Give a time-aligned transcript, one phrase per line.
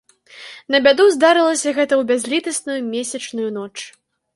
[0.75, 3.77] На бяду, здарылася гэта ў бязлітасную месячную ноч.